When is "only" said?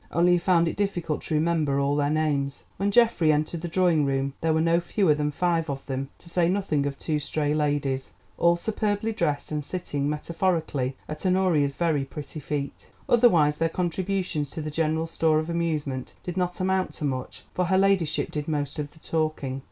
0.11-0.31